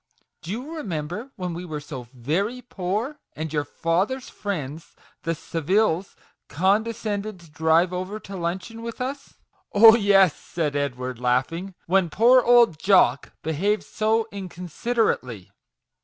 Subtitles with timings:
[0.41, 6.15] Do you remember when we were so very poor, and your father's friends, the Saviles,
[6.47, 9.35] condescended to drive over to luncheon with us?""
[9.73, 15.51] Oh, yes," said Edward, laughing;" when poor old Jock behaved so inconsiderately